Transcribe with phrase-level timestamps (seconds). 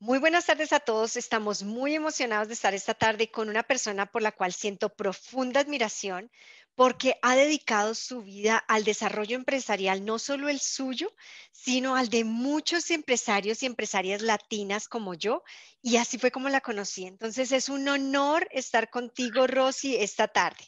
[0.00, 1.16] Muy buenas tardes a todos.
[1.16, 5.58] Estamos muy emocionados de estar esta tarde con una persona por la cual siento profunda
[5.58, 6.30] admiración
[6.76, 11.12] porque ha dedicado su vida al desarrollo empresarial, no solo el suyo,
[11.50, 15.42] sino al de muchos empresarios y empresarias latinas como yo.
[15.82, 17.04] Y así fue como la conocí.
[17.04, 20.64] Entonces es un honor estar contigo, Rosy, esta tarde.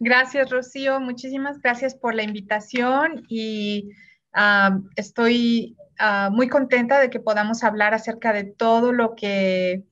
[0.00, 0.98] Gracias, Rocío.
[0.98, 3.90] Muchísimas gracias por la invitación y
[4.32, 9.84] ah, estoy Ah, muy contenta de que podamos hablar acerca de todo lo que,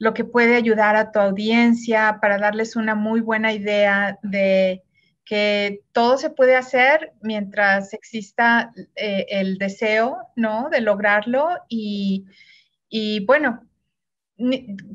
[0.00, 4.82] lo que puede ayudar a tu audiencia para darles una muy buena idea de
[5.24, 10.70] que todo se puede hacer mientras exista eh, el deseo, ¿no?
[10.70, 12.24] De lograrlo y,
[12.88, 13.60] y bueno,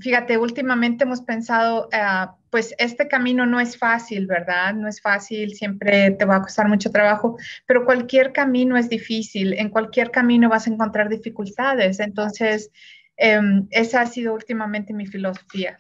[0.01, 4.73] fíjate, últimamente hemos pensado, ah, pues este camino no es fácil, ¿verdad?
[4.73, 9.53] No es fácil, siempre te va a costar mucho trabajo, pero cualquier camino es difícil,
[9.53, 11.99] en cualquier camino vas a encontrar dificultades.
[11.99, 12.71] Entonces,
[13.17, 15.77] em, esa ha sido últimamente mi filosofía.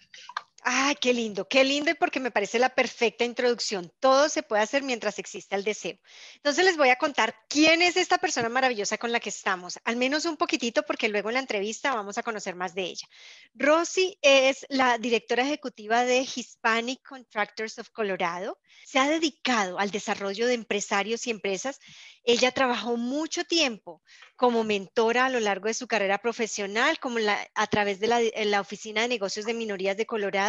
[0.63, 3.91] Ay, qué lindo, qué lindo y porque me parece la perfecta introducción.
[3.99, 5.97] Todo se puede hacer mientras exista el deseo.
[6.35, 9.95] Entonces les voy a contar quién es esta persona maravillosa con la que estamos, al
[9.95, 13.07] menos un poquitito porque luego en la entrevista vamos a conocer más de ella.
[13.53, 18.57] Rosy es la directora ejecutiva de Hispanic Contractors of Colorado.
[18.85, 21.79] Se ha dedicado al desarrollo de empresarios y empresas.
[22.23, 24.01] Ella trabajó mucho tiempo
[24.35, 27.17] como mentora a lo largo de su carrera profesional, como
[27.55, 30.48] a través de la, Oficina de Negocios de Minorías de Colorado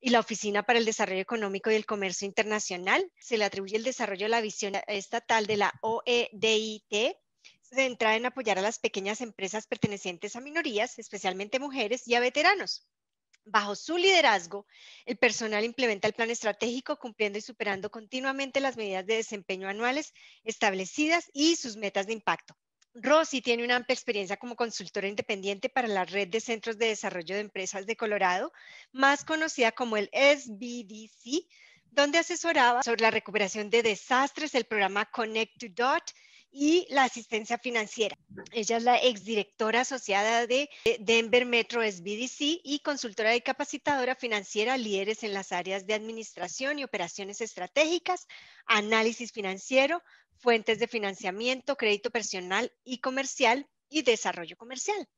[0.00, 3.10] y la Oficina para el Desarrollo Económico y el Comercio Internacional.
[3.18, 7.16] Se le atribuye el desarrollo de la visión estatal de la OEDIT,
[7.62, 12.86] centrada en apoyar a las pequeñas empresas pertenecientes a minorías, especialmente mujeres y a veteranos.
[13.46, 14.66] Bajo su liderazgo,
[15.04, 20.14] el personal implementa el plan estratégico cumpliendo y superando continuamente las medidas de desempeño anuales
[20.44, 22.56] establecidas y sus metas de impacto.
[22.94, 27.34] Rosy tiene una amplia experiencia como consultora independiente para la red de centros de desarrollo
[27.34, 28.52] de empresas de Colorado,
[28.92, 31.46] más conocida como el SBDC,
[31.90, 36.02] donde asesoraba sobre la recuperación de desastres, el programa Connect to Dot
[36.56, 38.16] y la asistencia financiera.
[38.52, 40.70] Ella es la exdirectora asociada de
[41.00, 46.84] Denver Metro SBDC y consultora y capacitadora financiera, líderes en las áreas de administración y
[46.84, 48.28] operaciones estratégicas,
[48.66, 50.00] análisis financiero,
[50.36, 55.08] fuentes de financiamiento, crédito personal y comercial y desarrollo comercial.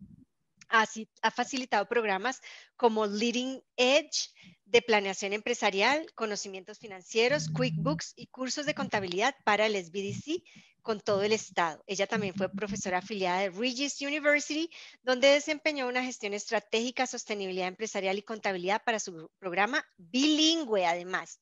[0.68, 2.40] Ha facilitado programas
[2.76, 4.30] como Leading Edge
[4.64, 10.42] de planeación empresarial, conocimientos financieros, QuickBooks y cursos de contabilidad para el SBDC
[10.82, 11.82] con todo el estado.
[11.86, 14.70] Ella también fue profesora afiliada de Regis University,
[15.02, 21.40] donde desempeñó una gestión estratégica, sostenibilidad empresarial y contabilidad para su programa bilingüe, además.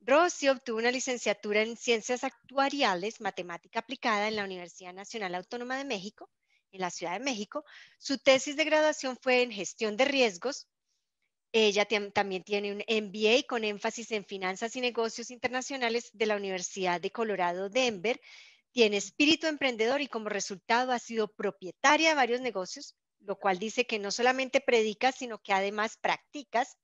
[0.00, 5.84] Rossi obtuvo una licenciatura en Ciencias Actuariales, Matemática Aplicada en la Universidad Nacional Autónoma de
[5.84, 6.30] México,
[6.72, 7.64] en la Ciudad de México.
[7.98, 10.68] Su tesis de graduación fue en Gestión de Riesgos.
[11.52, 17.00] Ella también tiene un MBA con énfasis en Finanzas y Negocios Internacionales de la Universidad
[17.00, 18.20] de Colorado Denver.
[18.72, 23.84] Tiene espíritu emprendedor y como resultado ha sido propietaria de varios negocios, lo cual dice
[23.84, 26.76] que no solamente predicas, sino que además practicas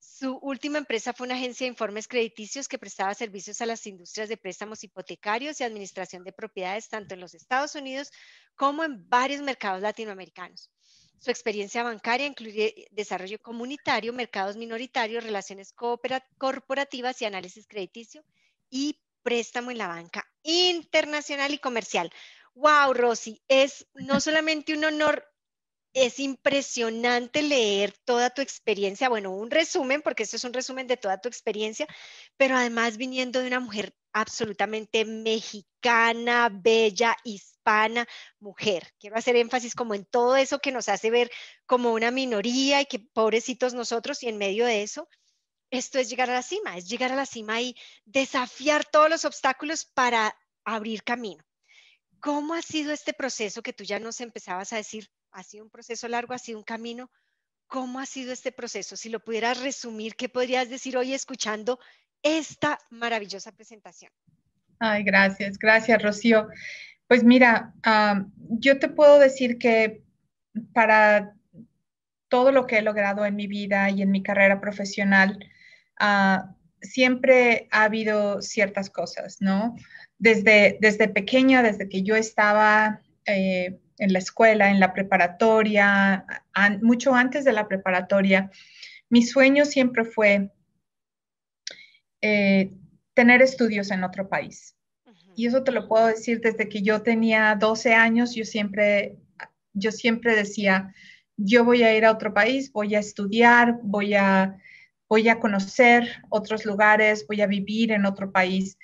[0.00, 4.30] su última empresa fue una agencia de informes crediticios que prestaba servicios a las industrias
[4.30, 8.10] de préstamos hipotecarios y administración de propiedades tanto en los Estados Unidos
[8.54, 10.70] como en varios mercados latinoamericanos.
[11.18, 15.74] Su experiencia bancaria incluye desarrollo comunitario, mercados minoritarios, relaciones
[16.38, 18.24] corporativas y análisis crediticio
[18.70, 22.10] y préstamo en la banca internacional y comercial.
[22.54, 25.29] Wow, Rosy, es no solamente un honor
[25.92, 30.96] es impresionante leer toda tu experiencia, bueno, un resumen, porque esto es un resumen de
[30.96, 31.86] toda tu experiencia,
[32.36, 38.06] pero además viniendo de una mujer absolutamente mexicana, bella, hispana,
[38.38, 38.92] mujer.
[38.98, 41.30] Quiero hacer énfasis como en todo eso que nos hace ver
[41.66, 45.08] como una minoría y que pobrecitos nosotros y en medio de eso,
[45.70, 49.24] esto es llegar a la cima, es llegar a la cima y desafiar todos los
[49.24, 51.44] obstáculos para abrir camino.
[52.20, 55.08] ¿Cómo ha sido este proceso que tú ya nos empezabas a decir?
[55.32, 57.10] Ha sido un proceso largo, ha sido un camino.
[57.66, 58.96] ¿Cómo ha sido este proceso?
[58.96, 61.78] Si lo pudieras resumir, ¿qué podrías decir hoy escuchando
[62.22, 64.10] esta maravillosa presentación?
[64.78, 66.48] Ay, gracias, gracias, Rocío.
[67.06, 67.74] Pues mira,
[68.48, 70.02] yo te puedo decir que
[70.72, 71.34] para
[72.28, 75.38] todo lo que he logrado en mi vida y en mi carrera profesional,
[75.98, 79.76] ah, siempre ha habido ciertas cosas, ¿no?
[80.18, 86.24] Desde, desde pequeña, desde que yo estaba eh, en la escuela, en la preparatoria,
[86.82, 88.50] mucho antes de la preparatoria,
[89.08, 90.50] mi sueño siempre fue
[92.20, 92.72] eh,
[93.14, 94.76] tener estudios en otro país.
[95.36, 99.16] Y eso te lo puedo decir desde que yo tenía 12 años, yo siempre
[99.72, 100.94] yo siempre decía,
[101.36, 104.56] yo voy a ir a otro país, voy a estudiar, voy a,
[105.08, 108.78] voy a conocer otros lugares, voy a vivir en otro país.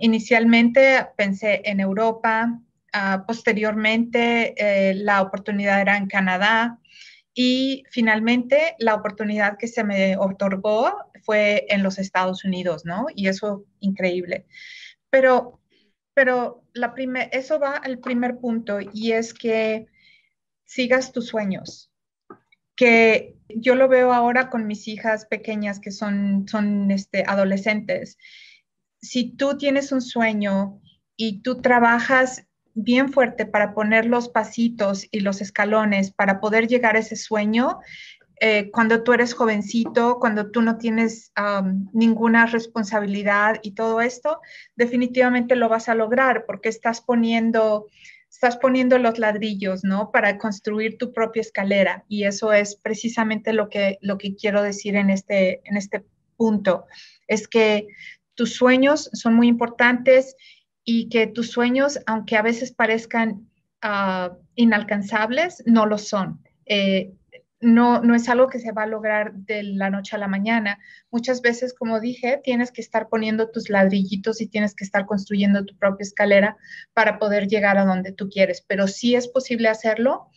[0.00, 2.60] inicialmente pensé en Europa,
[2.92, 6.78] ah, posteriormente eh, la oportunidad era en Canadá
[7.34, 13.06] y finalmente la oportunidad que se me otorgó fue en los Estados Unidos, ¿no?
[13.14, 14.46] Y eso increíble.
[15.10, 15.60] Pero,
[16.14, 16.94] pero la
[17.32, 19.86] eso va al primer punto y es que
[20.64, 21.92] sigas tus sueños.
[22.76, 28.16] Que yo lo veo ahora con mis hijas pequeñas que son, son este, adolescentes.
[29.00, 30.80] Si tú tienes un sueño
[31.16, 36.96] y tú trabajas bien fuerte para poner los pasitos y los escalones para poder llegar
[36.96, 37.78] a ese sueño,
[38.42, 41.30] eh, cuando tú eres jovencito, cuando tú no tienes
[41.92, 44.40] ninguna responsabilidad y todo esto,
[44.76, 47.86] definitivamente lo vas a lograr porque estás poniendo
[48.30, 50.10] estás poniendo los ladrillos, ¿no?
[50.12, 52.04] Para construir tu propia escalera.
[52.08, 56.04] Y eso es precisamente lo que, lo que quiero decir en este, en este
[56.36, 56.86] punto.
[57.26, 57.88] Es que
[58.34, 60.36] tus sueños son muy importantes
[60.84, 63.48] y que tus sueños, aunque a veces parezcan
[63.82, 66.42] ah, inalcanzables, no lo son.
[66.66, 67.12] Eh,
[67.60, 70.78] no, no es algo que se va a lograr de la noche a la mañana.
[71.10, 75.66] Muchas veces, como dije, tienes que estar poniendo tus ladrillitos y tienes que estar construyendo
[75.66, 76.56] tu propia escalera
[76.94, 80.30] para poder llegar a donde tú quieres, pero sí es posible hacerlo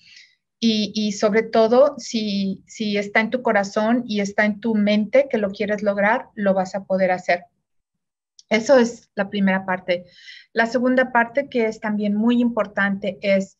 [0.65, 5.37] y, sobre todo si, si está en tu corazón y está en tu mente que
[5.37, 7.43] lo quieres lograr, lo vas a poder hacer.
[8.49, 10.05] Eso es la primera parte.
[10.51, 13.57] La segunda parte que es también muy importante es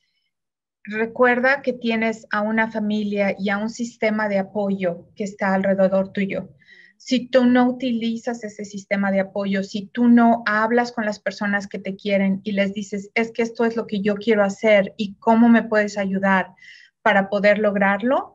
[0.84, 6.12] recuerda que tienes a una familia y a un sistema de apoyo que está alrededor
[6.12, 6.50] tuyo.
[6.98, 11.68] Si tú no utilizas ese sistema de apoyo, si tú no hablas con las personas
[11.68, 14.94] que te quieren y les dices, es que esto es lo que yo quiero hacer
[14.96, 16.54] y cómo me puedes ayudar
[17.02, 18.34] para poder lograrlo,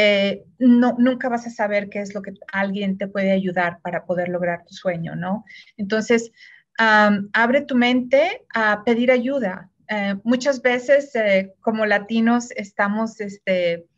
[0.00, 4.04] eh, no, nunca vas a saber qué es lo que alguien te puede ayudar para
[4.04, 5.44] poder lograr tu sueño, ¿no?
[5.76, 6.30] Entonces,
[6.78, 13.88] abre tu mente a pedir ayuda, eh, muchas veces eh, como latinos estamos este,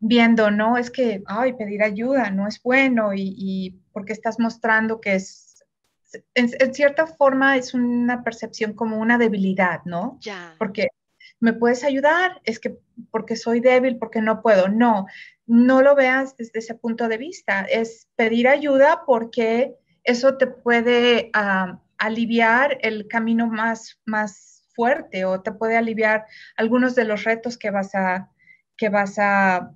[0.00, 0.76] viendo, ¿no?
[0.76, 5.64] Es que, ay, pedir ayuda no es bueno y, porque estás mostrando que es,
[6.34, 10.18] en, cierta forma es una percepción como una debilidad, ¿no?
[10.20, 10.56] Ya.
[10.58, 10.88] Porque
[11.40, 12.78] me puedes ayudar, es que
[13.10, 14.68] porque soy débil, porque no puedo.
[14.68, 15.06] No,
[15.46, 17.62] no lo veas desde ese punto de vista.
[17.62, 19.74] Es pedir ayuda porque
[20.04, 26.94] eso te puede ah, aliviar el camino más, más fuerte o te puede aliviar algunos
[26.94, 28.30] de los retos que vas a,
[28.76, 29.72] que vas a,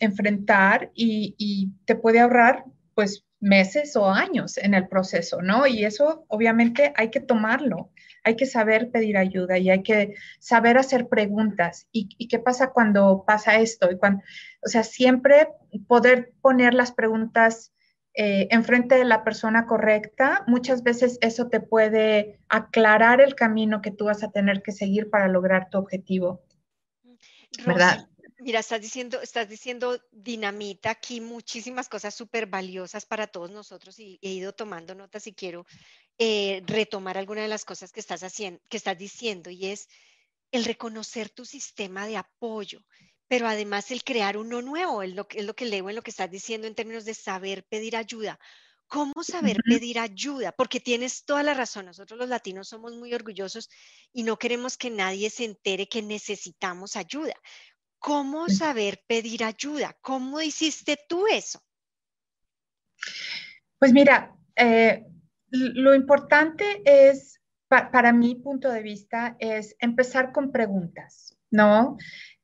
[0.00, 2.64] enfrentar y, te puede ahorrar
[2.94, 5.66] pues meses o años en el proceso, ¿no?
[5.66, 7.90] Y eso obviamente hay que tomarlo,
[8.24, 11.88] hay que saber pedir ayuda y hay que saber hacer preguntas.
[11.92, 13.90] ¿Y, y qué pasa cuando pasa esto?
[13.90, 14.22] Y cuando,
[14.64, 15.48] o sea, siempre
[15.86, 17.72] poder poner las preguntas
[18.14, 23.90] eh, enfrente de la persona correcta, muchas veces eso te puede aclarar el camino que
[23.90, 26.42] tú vas a tener que seguir para lograr tu objetivo.
[27.66, 28.08] ¿Verdad?
[28.42, 34.18] Mira, estás diciendo, estás diciendo dinamita aquí muchísimas cosas súper valiosas para todos nosotros y
[34.20, 35.64] he ido tomando notas y quiero
[36.18, 39.88] eh, retomar alguna de las cosas que estás haciendo, que estás diciendo y es
[40.50, 42.84] el reconocer tu sistema de apoyo
[43.28, 46.10] pero además el crear uno nuevo, es lo, es lo que leo en lo que
[46.10, 48.38] estás diciendo en términos de saber pedir ayuda.
[48.92, 50.52] ¿Cómo saber pedir ayuda?
[50.52, 51.86] Porque tienes toda la razón.
[51.86, 53.70] Nosotros los latinos somos muy orgullosos
[54.12, 57.32] y no queremos que nadie se entere que necesitamos ayuda.
[58.02, 59.96] ¿Cómo saber pedir ayuda?
[60.00, 61.62] ¿Cómo hiciste tú eso?
[63.78, 65.06] Pues mira, eh,
[65.50, 71.96] lo importante es, para mi punto de vista, es empezar con preguntas, ¿no?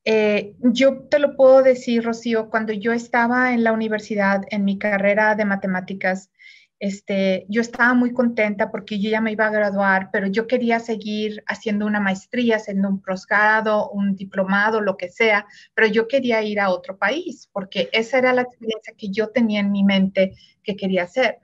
[0.05, 4.79] Eh, yo te lo puedo decir, Rocío, cuando yo estaba en la universidad, en mi
[4.79, 6.31] carrera de matemáticas,
[6.79, 10.79] este, yo estaba muy contenta porque yo ya me iba a graduar, pero yo quería
[10.79, 15.45] seguir haciendo una maestría, haciendo un posgrado, un diplomado, lo que sea,
[15.75, 19.59] pero yo quería ir a otro país porque esa era la experiencia que yo tenía
[19.59, 21.39] en mi mente que quería hacer.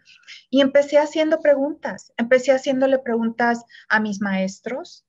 [0.49, 5.05] Y empecé haciendo preguntas, empecé haciéndole preguntas a mis maestros,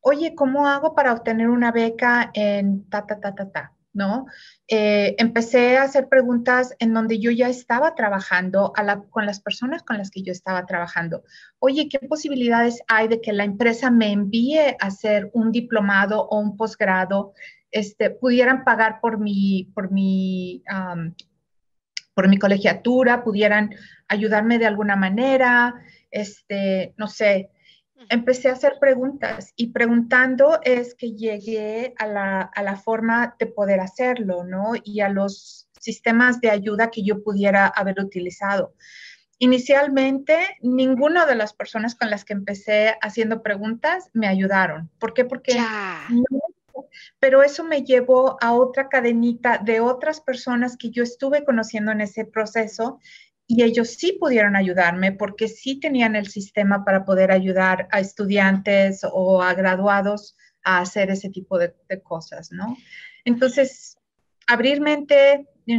[0.00, 3.75] oye, ¿cómo hago para obtener una beca en ta, ta, ta, ta, ta?
[3.96, 4.26] ¿No?
[4.68, 8.72] Eh, empecé a hacer preguntas en donde yo ya estaba trabajando
[9.10, 11.24] con las personas con las que yo estaba trabajando.
[11.58, 16.38] Oye, ¿qué posibilidades hay de que la empresa me envíe a hacer un diplomado o
[16.38, 17.32] un posgrado?
[17.70, 20.62] Este, pudieran pagar por mi, por mi,
[22.14, 23.74] por mi colegiatura, pudieran
[24.08, 25.74] ayudarme de alguna manera,
[26.10, 27.50] este, no sé,
[28.08, 33.46] empecé a hacer preguntas y preguntando es que llegué a la, a la, forma de
[33.46, 34.72] poder hacerlo, ¿no?
[34.82, 38.74] Y a los sistemas de ayuda que yo pudiera haber utilizado.
[39.38, 44.90] Inicialmente, ninguna de las personas con las que empecé haciendo preguntas me ayudaron.
[44.98, 45.24] ¿Por qué?
[45.24, 45.58] Porque
[47.18, 52.00] pero eso me llevó a otra cadenita de otras personas que yo estuve conociendo en
[52.00, 52.98] ese proceso
[53.46, 59.02] y ellos sí pudieron ayudarme porque sí tenían el sistema para poder ayudar a estudiantes
[59.10, 62.76] o a graduados a hacer ese tipo de, cosas, ¿no?
[63.24, 63.98] Entonces,
[64.48, 65.78] abrir mente, you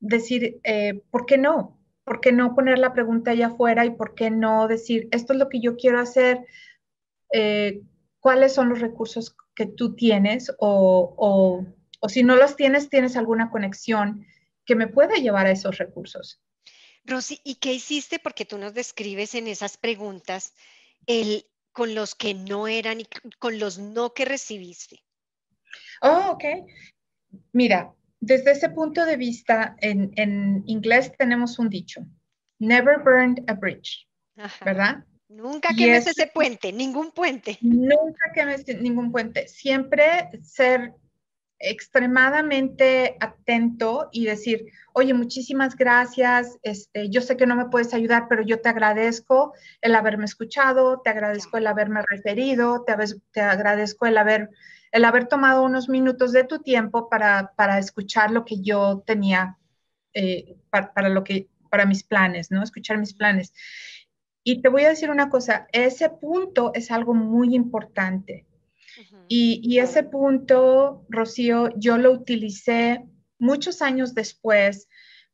[0.00, 1.78] decir, eh, ¿por qué no?
[2.04, 5.38] ¿Por qué no poner la pregunta allá afuera y por qué no decir, esto es
[5.38, 6.46] lo que yo quiero hacer?
[7.32, 7.82] Eh,
[8.20, 10.50] ¿Cuáles son los recursos que tú tienes?
[10.58, 11.66] O, o,
[12.00, 14.24] o si no los tienes, tienes alguna conexión
[14.64, 16.40] que me pueda llevar a esos recursos.
[17.08, 18.18] Rosy, ¿y qué hiciste?
[18.18, 20.54] Porque tú nos describes en esas preguntas
[21.06, 23.06] el, con los que no eran y
[23.38, 25.02] con los no que recibiste.
[26.02, 26.44] Oh, ok.
[27.52, 32.04] Mira, desde ese punto de vista, en, en inglés tenemos un dicho,
[32.58, 34.08] never burned a bridge,
[34.64, 35.04] ¿verdad?
[35.28, 37.58] Nunca quemes ese puente, ningún puente.
[37.60, 39.46] Nunca quemes ningún puente.
[39.46, 40.94] Siempre ser
[41.58, 48.26] extremadamente atento y decir, oye, muchísimas gracias, este, yo sé que no me puedes ayudar,
[48.28, 52.94] pero yo te agradezco el haberme escuchado, te agradezco el haberme referido, te,
[53.32, 54.50] te agradezco el haber,
[54.92, 59.58] el haber tomado unos minutos de tu tiempo para, para escuchar lo que yo tenía,
[60.14, 62.62] eh, para, lo que, para mis planes, ¿no?
[62.62, 63.52] Escuchar mis planes.
[64.44, 68.47] Y te voy a decir una cosa, ese punto es algo muy importante
[69.28, 73.04] y, ese punto, Rocío, yo lo utilicé
[73.38, 74.88] muchos años después,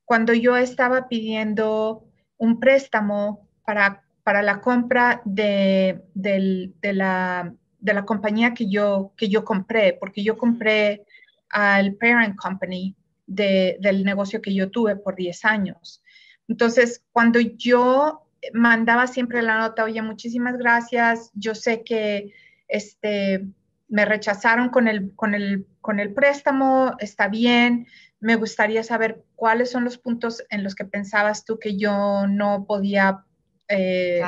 [0.04, 2.04] cuando yo estaba pidiendo
[2.36, 9.44] un préstamo para, para la compra de, la, de, la, compañía que yo, que yo
[9.44, 11.04] compré, porque yo compré
[11.48, 12.94] al parent company
[13.26, 16.02] del negocio que yo tuve por 10 años.
[16.48, 22.34] Entonces, cuando yo mandaba siempre la nota, oye, muchísimas gracias, yo sé que
[22.68, 23.46] este,
[23.88, 27.86] me rechazaron con el, con, el, con el préstamo, está bien,
[28.20, 32.64] me gustaría saber cuáles son los puntos en los que pensabas tú que yo no
[32.66, 33.24] podía
[33.68, 34.22] eh,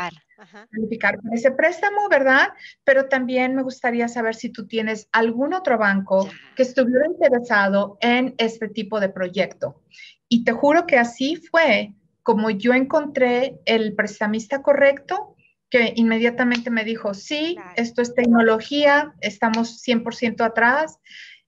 [0.71, 2.49] calificar con ese préstamo, ¿verdad?
[2.85, 8.35] Pero también me gustaría saber si tú tienes algún otro banco que estuviera interesado en
[8.39, 9.83] este tipo de proyecto.
[10.29, 15.36] Y te juro que así fue como yo encontré el prestamista correcto
[15.71, 20.99] que inmediatamente me dijo, sí, esto es tecnología, estamos 100% atrás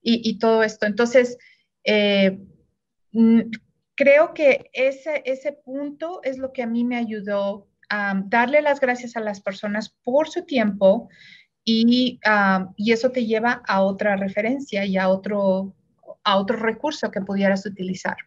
[0.01, 0.85] y, todo esto.
[0.85, 1.37] Entonces,
[1.83, 2.39] eh,
[3.95, 8.79] creo que ese, ese punto es lo que a mí me ayudó a darle las
[8.79, 11.09] gracias a las personas por su tiempo
[11.63, 12.19] y,
[12.77, 15.75] y eso te lleva a otra referencia y a otro,
[16.23, 18.17] a otro recurso que pudieras utilizar.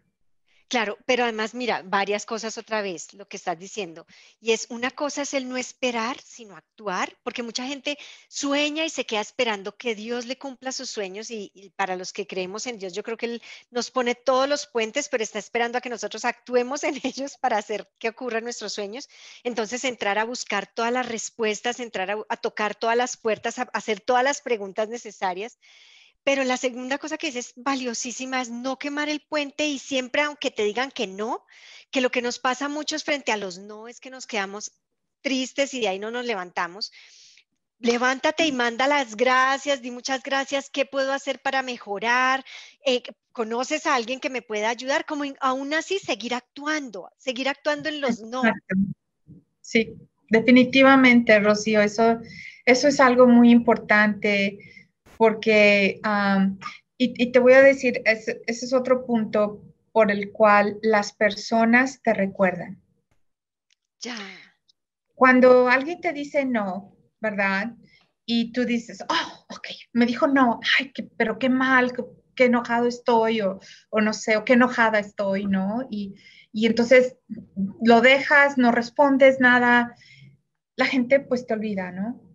[0.68, 4.06] Claro, pero además, mira, varias cosas otra vez, lo que estás diciendo.
[4.40, 8.90] Y es una cosa es el no esperar, sino actuar, porque mucha gente sueña y
[8.90, 12.78] se queda esperando que Dios le cumpla sus sueños y, para los que creemos en
[12.78, 15.90] Dios, yo creo que Él nos pone todos los puentes, pero está esperando a que
[15.90, 19.10] nosotros actuemos en ellos para hacer que ocurran nuestros sueños.
[19.44, 24.00] Entonces, entrar a buscar todas las respuestas, entrar a, tocar todas las puertas, a hacer
[24.00, 25.58] todas las preguntas necesarias.
[26.24, 30.50] Pero la segunda cosa que es valiosísima es no quemar el puente y siempre, aunque
[30.50, 31.44] te digan que no,
[31.90, 34.72] que lo que nos pasa mucho es frente a los no es que nos quedamos
[35.20, 36.92] tristes y de ahí no nos levantamos.
[37.80, 42.44] Levántate y manda las gracias, di muchas gracias, ¿qué puedo hacer para mejorar?
[42.86, 43.02] Eh,
[43.32, 45.04] ¿Conoces a alguien que me pueda ayudar?
[45.04, 48.42] Como aún así seguir actuando, seguir actuando en los no.
[49.60, 49.94] Sí,
[50.28, 52.20] definitivamente, Rocío, eso,
[52.64, 54.58] eso es algo muy importante
[55.22, 56.00] porque,
[56.98, 59.62] y, te voy a decir, ese, es otro punto
[59.92, 62.82] por el cual las personas te recuerdan.
[64.00, 64.16] Ya.
[65.14, 67.76] Cuando alguien te dice no, ¿verdad?
[68.26, 71.92] Y tú dices, oh, ok, me dijo no, ay, pero qué mal,
[72.34, 73.60] qué, enojado estoy, o,
[73.92, 75.86] no sé, o qué enojada estoy, ¿no?
[75.88, 76.16] Y,
[76.52, 77.16] y entonces
[77.80, 79.94] lo dejas, no respondes nada,
[80.74, 82.31] la gente pues te olvida, ¿no?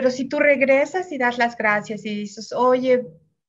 [0.00, 3.06] Pero si tú regresas y das las gracias y dices, oye,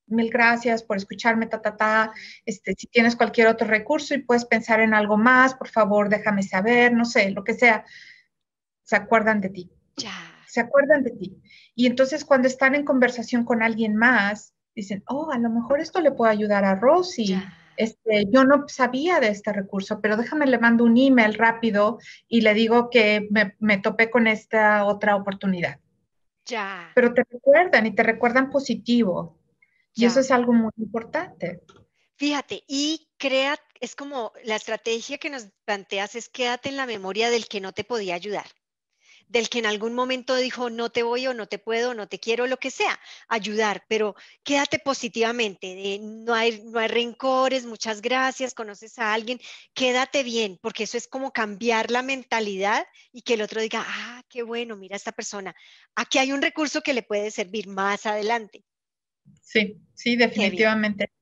[0.07, 2.13] mil gracias por escucharme, ta, ta, ta,
[2.45, 6.43] este, si tienes cualquier otro recurso y puedes pensar en algo más, por favor, déjame
[6.43, 7.85] saber, no sé, lo que sea,
[8.83, 9.71] se acuerdan de ti.
[9.95, 10.11] Ya.
[10.45, 11.41] Se acuerdan de ti.
[11.73, 16.01] Y entonces cuando están en conversación con alguien más, dicen, oh, a lo mejor esto
[16.01, 17.33] le puede ayudar a Rosy.
[17.77, 22.41] este, yo no sabía de este recurso, pero déjame le mando un email rápido y
[22.41, 25.79] le digo que me, me topé con esta otra oportunidad.
[26.45, 26.91] Ya.
[26.95, 29.39] Pero te recuerdan y te recuerdan positivo.
[29.93, 31.61] Y eso es algo muy importante.
[32.15, 37.29] Fíjate, y crea, es como la estrategia que nos planteas es quédate en la memoria
[37.29, 38.45] del que no te podía ayudar
[39.31, 42.19] del que en algún momento dijo no te voy o no te puedo, no te
[42.19, 48.53] quiero, lo que sea, ayudar, pero quédate positivamente, no, hay, no hay rencores, muchas gracias,
[48.53, 49.39] conoces a alguien,
[49.73, 54.21] quédate bien, porque eso es como cambiar la mentalidad y que el otro diga, ah,
[54.27, 55.55] qué bueno, mira esta persona,
[55.95, 58.65] aquí hay un recurso que le puede servir más adelante.
[59.41, 61.13] Sí, sí, definitivamente.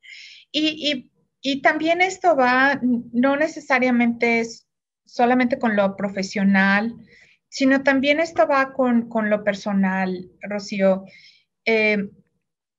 [0.51, 1.11] Y,
[1.41, 4.67] y también esto va, no necesariamente es
[5.05, 6.95] solamente con lo profesional,
[7.49, 11.05] sino también esto va con, lo personal, Rocío.
[11.65, 12.09] Eh,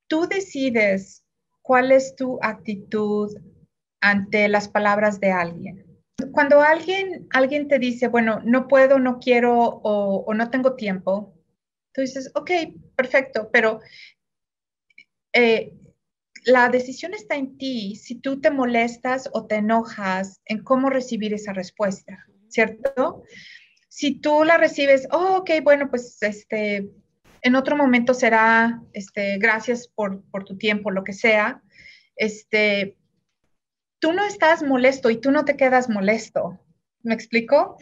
[0.06, 1.24] tú decides
[1.60, 3.36] cuál es tu actitud
[4.00, 5.86] ante las palabras de alguien.
[6.32, 11.34] Cuando alguien, alguien te dice, bueno, no puedo, no quiero o, no tengo tiempo,
[11.92, 12.50] tú dices, ok,
[12.94, 13.80] perfecto, pero
[15.32, 15.72] eh,
[16.44, 21.34] la decisión está en ti si tú te molestas o te enojas en cómo recibir
[21.34, 23.24] esa respuesta, ¿cierto?
[23.90, 26.88] Si tú la recibes, oh, ok, bueno, pues este,
[27.42, 31.60] en otro momento será, este, gracias por, tu tiempo, lo que sea,
[32.14, 32.96] este,
[33.98, 36.60] tú no estás molesto y tú no te quedas molesto.
[37.02, 37.78] ¿Me explico?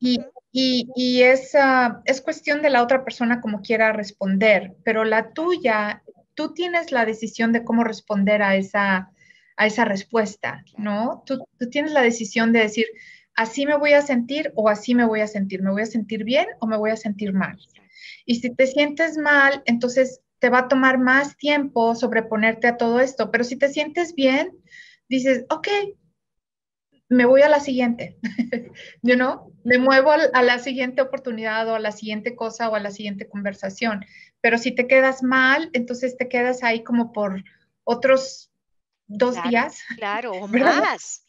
[0.00, 6.04] y, es, ah, es cuestión de la otra persona como quiera responder, pero la tuya,
[6.34, 9.10] tú tienes la decisión de cómo responder a esa,
[9.56, 11.24] a esa respuesta, ¿no?
[11.26, 12.86] Tú, tú tienes la decisión de decir,
[13.38, 16.24] así me voy a sentir o así me voy a sentir, me voy a sentir
[16.24, 17.56] bien o me voy a sentir mal.
[18.26, 22.98] Y si te sientes mal, entonces te va a tomar más tiempo sobreponerte a todo
[22.98, 24.58] esto, pero si te sientes bien,
[25.08, 25.68] dices, ok,
[27.08, 28.18] me voy a la siguiente,
[29.02, 32.80] you know, me muevo a la siguiente oportunidad o a la siguiente cosa o a
[32.80, 34.04] la siguiente conversación.
[34.40, 37.44] Pero si te quedas mal, entonces te quedas ahí como por
[37.84, 38.50] otros
[39.06, 39.80] dos días.
[39.96, 41.24] Claro, o más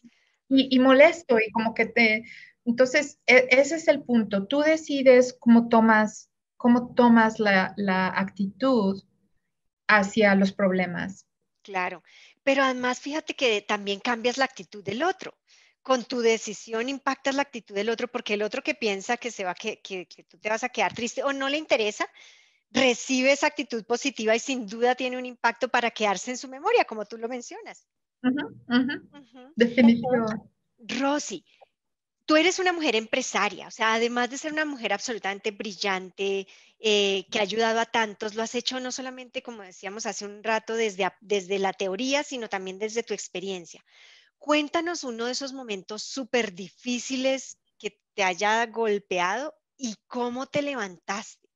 [0.50, 2.24] y, molesto y como que te...
[2.64, 4.46] Entonces, e, ese es el punto.
[4.46, 7.72] Tú decides cómo tomas, cómo tomas la,
[8.16, 9.02] actitud
[9.88, 11.26] hacia los problemas.
[11.62, 12.02] Claro,
[12.42, 15.34] pero además fíjate que también cambias la actitud del otro.
[15.82, 19.44] Con tu decisión impactas la actitud del otro porque el otro que piensa que, se
[19.44, 22.06] va, que, que, que tú te vas a quedar triste o no le interesa,
[22.70, 26.84] recibe esa actitud positiva y sin duda tiene un impacto para quedarse en su memoria,
[26.84, 27.86] como tú lo mencionas.
[29.56, 30.44] Definitivamente.
[30.78, 31.44] Rosy,
[32.26, 36.46] tú eres una mujer empresaria, o sea, además de ser una mujer absolutamente brillante,
[36.78, 40.42] eh, que ha ayudado a tantos, lo has hecho no solamente, como decíamos hace un
[40.42, 43.84] rato, desde, desde la teoría, sino también desde tu experiencia.
[44.38, 51.48] Cuéntanos uno de esos momentos súper difíciles que te haya golpeado y cómo te levantaste.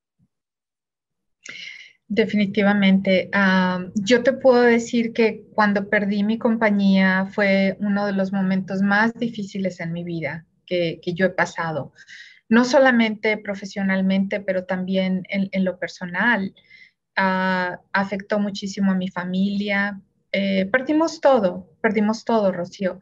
[2.09, 3.31] Definitivamente.
[3.33, 8.83] Ah, yo te puedo decir que cuando perdí mi compañía fue uno de los momentos
[8.83, 11.93] más difíciles en mi vida que, yo he pasado.
[12.49, 16.55] No solamente profesionalmente, pero también en, lo personal.
[17.17, 20.01] Ah, afectó muchísimo a mi familia.
[20.33, 23.01] Eh, perdimos todo, perdimos todo, Rocío.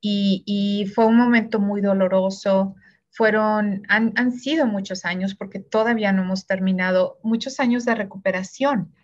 [0.00, 2.74] Y, y fue un momento muy doloroso
[3.12, 8.94] fueron, han, sido muchos años porque todavía no hemos terminado, muchos años de recuperación.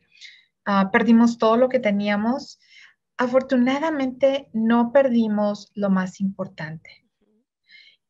[0.64, 2.58] Ah, perdimos todo lo que teníamos.
[3.18, 7.04] Afortunadamente no perdimos lo más importante.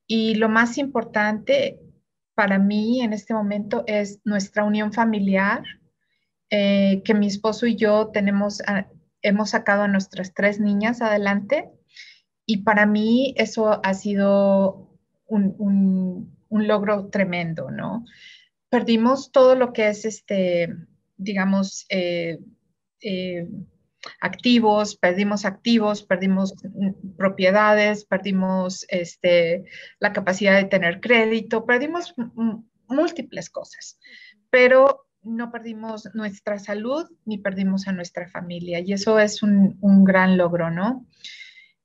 [0.06, 1.80] Y lo más importante
[2.34, 5.64] para mí en este momento es nuestra unión familiar,
[6.50, 8.62] eh, que mi esposo y yo tenemos,
[9.22, 11.72] hemos sacado a nuestras tres niñas adelante.
[12.46, 14.88] Y para mí eso ha sido
[15.28, 18.04] un, logro tremendo, ¿no?
[18.68, 20.74] Perdimos todo lo que es, este,
[21.16, 22.38] digamos, eh,
[23.00, 23.46] eh,
[24.20, 26.54] activos, perdimos activos, perdimos
[27.16, 29.64] propiedades, perdimos este,
[30.00, 32.14] la capacidad de tener crédito, perdimos
[32.86, 33.98] múltiples cosas,
[34.50, 40.36] pero no perdimos nuestra salud ni perdimos a nuestra familia y eso es un, gran
[40.36, 41.06] logro, ¿no?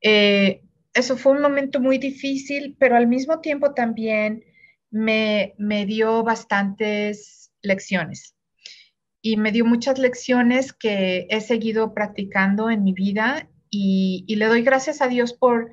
[0.01, 0.61] Eh,
[0.93, 4.43] eso fue un momento muy difícil, pero al mismo tiempo también
[4.91, 5.55] me,
[5.87, 8.35] dio bastantes lecciones.
[9.21, 14.61] Y me dio muchas lecciones que he seguido practicando en mi vida y, le doy
[14.61, 15.71] gracias a Dios por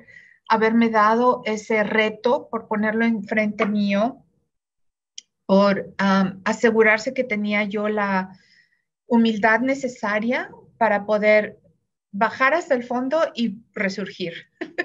[0.49, 4.25] haberme dado ese reto, por ponerlo enfrente mío,
[5.45, 5.93] por
[6.45, 8.37] asegurarse que tenía yo la
[9.05, 11.59] humildad necesaria para poder
[12.11, 14.33] bajar hasta el fondo y resurgir.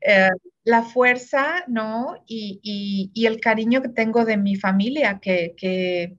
[0.00, 0.30] Eh,
[0.64, 2.22] la fuerza, ¿no?
[2.26, 6.16] Y, el cariño que tengo de mi familia, que, que,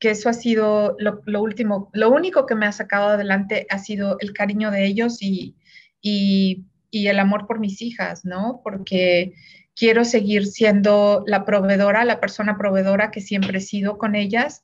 [0.00, 4.32] eso ha sido lo, último, lo único que me ha sacado adelante ha sido el
[4.32, 5.56] cariño de ellos y,
[6.00, 8.60] y el amor por mis hijas, ¿no?
[8.62, 9.32] Porque
[9.74, 14.62] quiero seguir siendo la proveedora, la persona proveedora que siempre he sido con ellas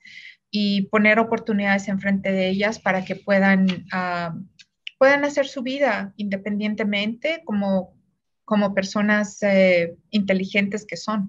[0.51, 4.35] y poner oportunidades enfrente de ellas para que puedan, ah,
[5.03, 7.93] puedan hacer su vida independientemente como,
[8.45, 11.29] como personas eh, inteligentes que son.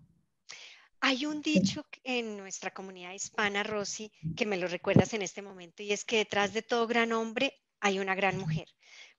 [1.02, 5.82] Hay un dicho en nuestra comunidad hispana, Rosy, que me lo recuerdas en este momento,
[5.82, 8.68] y es que detrás de todo gran hombre hay una gran mujer.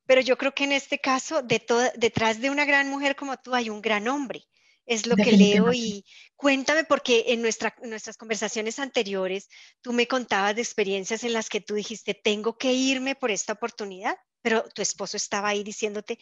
[0.07, 1.61] Pero yo creo que en este caso, de
[1.97, 4.47] detrás de una gran mujer como tú hay un gran hombre
[4.87, 6.05] es lo que leo y
[6.37, 9.49] cuéntame porque en nuestras conversaciones anteriores
[9.81, 13.55] tú me contabas de experiencias en las que tú dijiste, tengo que irme por esta
[13.55, 16.19] oportunidad, pero tu esposo estaba ahí diciéndote,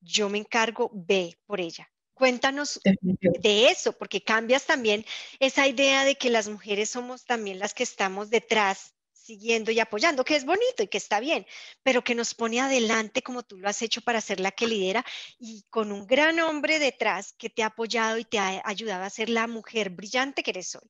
[0.00, 1.88] yo me encargo, ve por ella.
[2.14, 5.04] Cuéntanos de eso, porque cambias también
[5.40, 10.24] esa idea de que las mujeres somos también las que estamos detrás siguiendo y apoyando,
[10.24, 11.46] que es bonito y que está bien,
[11.82, 15.04] pero que nos pone adelante como tú lo has hecho para ser la que lidera
[15.38, 19.10] y con un gran hombre detrás que te ha apoyado y te ha ayudado a
[19.10, 20.88] ser la mujer brillante que eres hoy.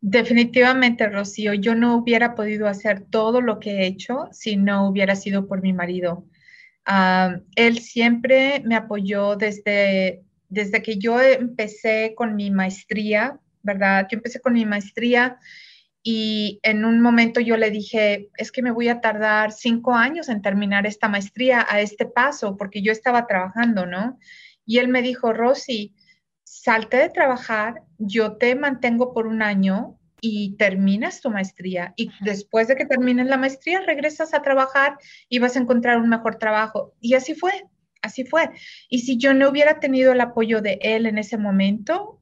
[0.00, 5.14] Definitivamente, Rocío, yo no hubiera podido hacer todo lo que he hecho si no hubiera
[5.14, 6.26] sido por mi marido.
[6.84, 14.08] Ah, él siempre me apoyó desde, desde que yo empecé con mi maestría, ¿verdad?
[14.10, 15.38] Yo empecé con mi maestría
[16.02, 20.28] y en un momento yo le dije, es que me voy a tardar cinco años
[20.28, 24.18] en terminar esta maestría a este paso, porque yo estaba trabajando, ¿no?
[24.66, 25.94] Y él me dijo, Rosy,
[26.42, 31.94] salte de trabajar, yo te mantengo por un año y terminas tu maestría.
[31.96, 36.08] Y después de que termines la maestría, regresas a trabajar y vas a encontrar un
[36.08, 36.94] mejor trabajo.
[37.00, 37.52] Y así fue,
[38.02, 38.50] así fue.
[38.88, 42.20] Y si yo no hubiera tenido el apoyo de él en ese momento,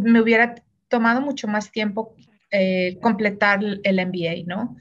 [0.00, 0.54] me hubiera
[0.88, 2.14] tomado mucho más tiempo
[2.52, 4.76] eh, completar el MBA, ¿no?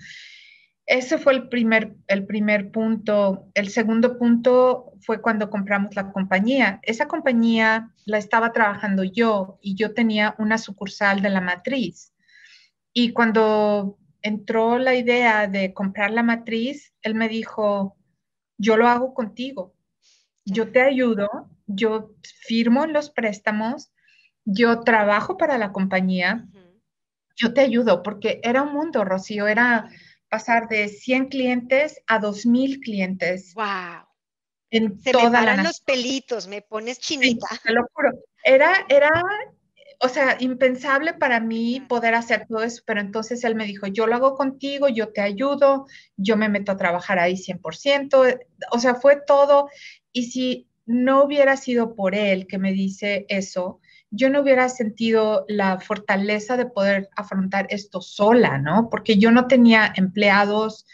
[0.86, 3.50] Ese fue el primer, el primer punto.
[3.54, 6.82] El segundo punto fue cuando compramos la compañía.
[6.84, 12.14] Esa compañía la estaba trabajando yo y yo tenía una sucursal de la matriz.
[12.94, 17.96] Y cuando entró la idea de comprar la matriz, él me dijo,
[18.58, 19.74] yo lo hago contigo,
[20.46, 21.30] yo te ayudo,
[21.68, 23.92] yo firmo los préstamos,
[24.46, 26.48] yo trabajo para la compañía,
[27.42, 29.90] yo te ayudo, porque era un mundo, Rocío, era
[30.30, 33.54] pasar de 100 clientes a 2.000 clientes.
[33.56, 34.08] ¡Wow!
[34.70, 37.48] En Se me paran los pelitos, me pones chinita.
[37.64, 38.12] te lo juro.
[38.44, 39.12] Era, era,
[40.00, 44.08] o sea, impensable para mí poder hacer todo eso, pero entonces él me dijo, yo
[44.08, 48.40] lo hago contigo, yo te ayudo, yo me meto a trabajar ahí 100%,
[48.72, 49.70] o sea, fue todo.
[50.14, 55.46] Y si no hubiera sido por él que me dice eso, yo no hubiera sentido
[55.48, 58.90] la fortaleza de poder afrontar esto sola, ¿no?
[58.90, 60.86] Porque yo no tenía empleados,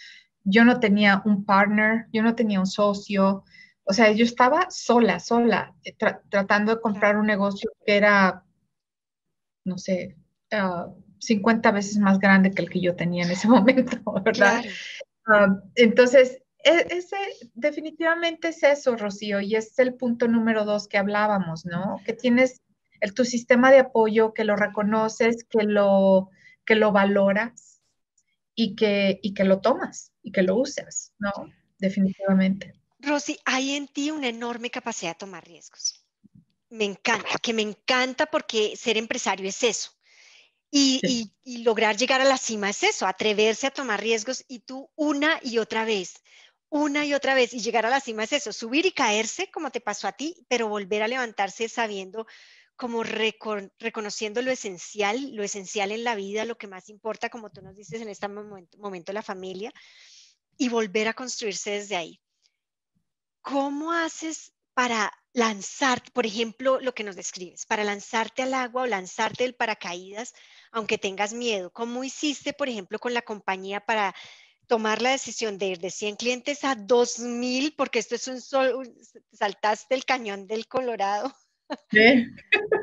[0.43, 3.43] yo no tenía un partner, yo no tenía un socio,
[3.83, 5.95] o sea, yo estaba sola, sola, eh,
[6.29, 8.43] tratando de comprar un negocio que era,
[9.65, 10.15] no sé,
[11.19, 14.63] 50 ah, veces más grande que el que yo tenía en ese momento, ¿verdad?
[15.25, 17.17] Ah, entonces, e, ese
[17.55, 21.99] definitivamente es eso, Rocío, y es el punto número dos que hablábamos, ¿no?
[22.05, 22.61] Que tienes
[23.01, 26.29] el, tu sistema de apoyo, que lo reconoces, que lo,
[26.65, 27.81] que lo valoras
[28.55, 31.31] y que, y que lo tomas y que lo usas, ¿no?
[31.77, 32.73] Definitivamente.
[32.99, 36.03] Rosy, hay en ti una enorme capacidad de tomar riesgos.
[36.69, 39.91] Me encanta, que me encanta porque ser empresario es eso.
[40.69, 44.59] Y, y, y, lograr llegar a la cima es eso, atreverse a tomar riesgos y
[44.59, 46.15] tú una y otra vez,
[46.69, 49.71] una y otra vez y llegar a la cima es eso, subir y caerse como
[49.71, 52.27] te pasó a ti, pero volver a levantarse sabiendo
[52.77, 57.61] como reconociendo lo esencial, lo esencial en la vida, lo que más importa, como tú
[57.61, 59.73] nos dices en este momento, momento la familia,
[60.57, 62.21] y volver a construirse desde ahí.
[63.41, 68.87] ¿Cómo haces para lanzarte, por ejemplo, lo que nos describes, para lanzarte al agua o
[68.87, 70.33] lanzarte del paracaídas,
[70.71, 71.71] aunque tengas miedo?
[71.71, 74.13] ¿Cómo hiciste, por ejemplo, con la compañía para
[74.67, 78.93] tomar la decisión de ir de 100 clientes a 2000, porque esto es un sol,
[79.31, 81.33] saltaste el cañón del Colorado?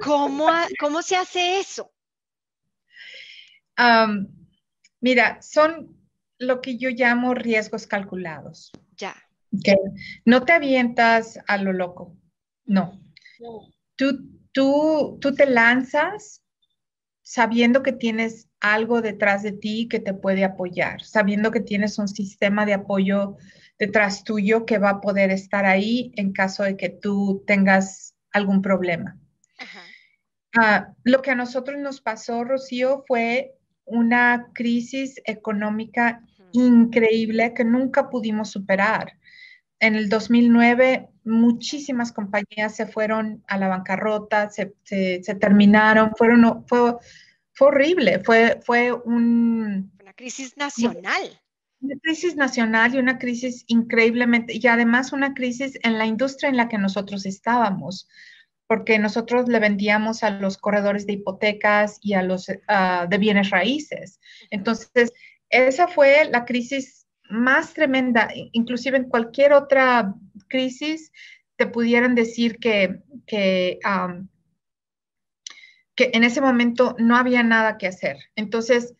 [0.02, 1.90] ¿Cómo, ¿Cómo, se hace eso?
[5.00, 5.96] mira, son
[6.38, 8.72] lo que yo llamo riesgos calculados.
[8.96, 9.16] Ya.
[10.24, 12.16] No te avientas a lo loco,
[12.64, 13.00] no.
[13.96, 16.42] Tú, tú, tú te lanzas
[17.22, 22.08] sabiendo que tienes algo detrás de ti que te puede apoyar, sabiendo que tienes un
[22.08, 23.36] sistema de apoyo
[23.78, 28.60] detrás tuyo que va a poder estar ahí en caso de que tú tengas algún
[28.60, 29.16] problema.
[30.56, 36.20] Ah, lo que a nosotros nos pasó, Rocío, fue una crisis económica
[36.52, 39.14] increíble que nunca pudimos superar.
[39.80, 44.74] En el 2009, muchísimas compañías se fueron a la bancarrota, se,
[45.40, 46.96] terminaron, fueron, fue,
[47.52, 51.40] fue horrible, fue, fue un, una crisis nacional.
[51.84, 56.56] Una crisis nacional y una crisis increíblemente, y además una crisis en la industria en
[56.56, 58.08] la que nosotros estábamos,
[58.66, 63.50] porque nosotros le vendíamos a los corredores de hipotecas y a los ah, de bienes
[63.50, 64.18] raíces.
[64.48, 65.12] Entonces,
[65.50, 70.14] esa fue la crisis más tremenda, inclusive en cualquier otra
[70.48, 71.12] crisis
[71.56, 73.78] te pudieran decir que, que,
[75.94, 78.16] que en ese momento no había nada que hacer.
[78.36, 78.94] Entonces,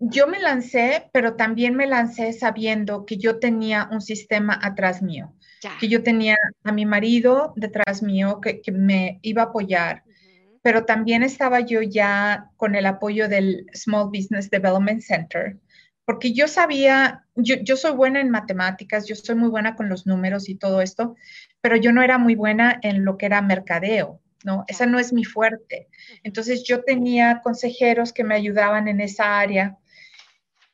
[0.00, 5.34] yo me lancé, pero también me lancé sabiendo que yo tenía un sistema atrás mío,
[5.80, 10.04] que yo tenía a mi marido detrás mío que, me iba a apoyar,
[10.62, 15.58] pero también estaba yo ya con el apoyo del Small Business Development Center,
[16.04, 20.06] porque yo sabía, yo, yo soy buena en matemáticas, yo soy muy buena con los
[20.06, 21.16] números y todo esto,
[21.60, 24.64] pero yo no era muy buena en lo que era mercadeo, ¿no?
[24.68, 25.88] Esa no es mi fuerte.
[26.22, 29.76] Entonces yo tenía consejeros que me ayudaban en esa área.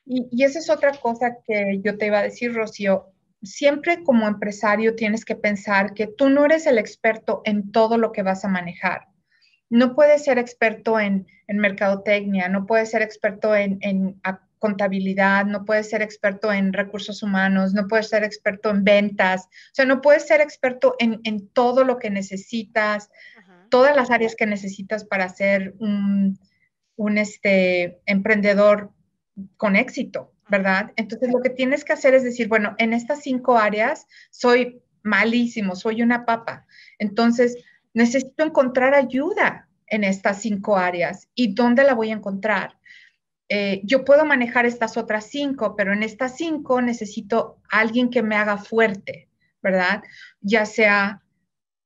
[0.05, 3.11] Y, y, esa es otra cosa que yo te iba a decir, Rocío.
[3.41, 8.11] Siempre como empresario tienes que pensar que tú no eres el experto en todo lo
[8.11, 9.07] que vas a manejar.
[9.69, 14.19] No puedes ser experto en, en mercadotecnia, no puedes ser experto en, en
[14.65, 19.75] contabilidad, no puedes ser experto en recursos humanos, no puedes ser experto en ventas, o
[19.75, 23.11] sea, no puedes ser experto en, todo lo que necesitas,
[23.69, 26.39] todas las áreas que necesitas para ser un,
[27.17, 28.91] este, emprendedor
[29.57, 30.91] con éxito, ¿verdad?
[30.95, 35.75] Entonces, lo que tienes que hacer es decir, bueno, en estas cinco áreas soy malísimo,
[35.75, 36.65] soy una papa.
[36.99, 37.57] Entonces,
[37.93, 41.29] necesito encontrar ayuda en estas cinco áreas.
[41.35, 42.77] ¿Y dónde la voy a encontrar?
[43.47, 48.35] Eh, yo puedo manejar estas otras cinco, pero en estas cinco necesito alguien que me
[48.35, 49.29] haga fuerte,
[49.61, 50.03] ¿verdad?
[50.41, 51.21] Ya sea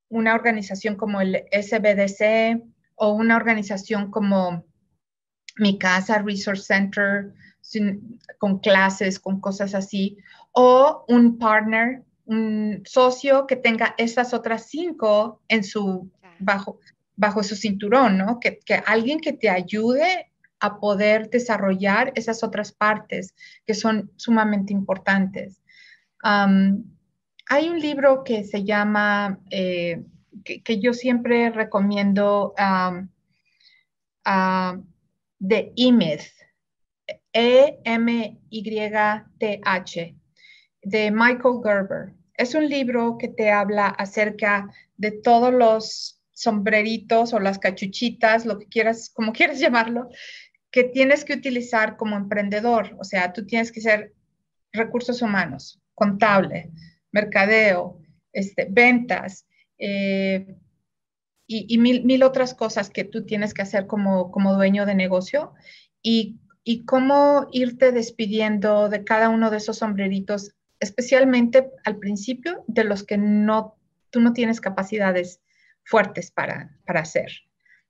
[0.08, 2.64] una organización como el SBDC
[2.96, 4.66] o una organización como
[5.60, 7.34] mi casa, Resource Center,
[8.38, 10.18] con clases, con cosas así,
[10.52, 16.80] o un partner, un socio que tenga esas otras cinco en su, bajo,
[17.16, 18.40] bajo su cinturón, ¿no?
[18.40, 23.34] Que, que alguien que te ayude a poder desarrollar esas otras partes
[23.66, 25.62] que son sumamente importantes.
[26.22, 30.04] hay un libro que se llama, eh,
[30.44, 32.54] que, yo siempre recomiendo,
[35.46, 36.32] The E-Myth,
[37.34, 38.46] E-M-Y-T-H,
[40.82, 42.14] de Michael Gerber.
[42.36, 48.60] Es un libro que te habla acerca de todos los sombreritos o las cachuchitas, lo
[48.60, 50.10] que quieras, como quieras llamarlo,
[50.72, 52.96] que tienes que utilizar como emprendedor.
[53.00, 54.14] O sea, tú tienes que ser
[54.72, 56.72] recursos humanos, contable,
[57.12, 59.48] mercadeo, este, ventas
[59.78, 60.56] eh,
[61.52, 65.54] y, mil, otras cosas que tú tienes que hacer como, como dueño de negocio
[66.04, 72.84] y, y cómo irte despidiendo de cada uno de esos sombreritos, especialmente al principio, de
[72.84, 73.76] los que no,
[74.12, 75.42] tú no tienes capacidades
[75.84, 77.32] fuertes para, para hacer.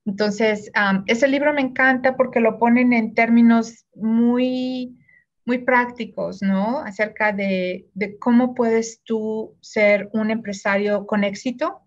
[0.06, 0.72] Entonces,
[1.08, 4.98] ese libro me encanta porque lo ponen en términos muy,
[5.46, 6.80] muy prácticos, ¿no?
[6.80, 11.82] Acerca de, cómo puedes tú ser un empresario con éxito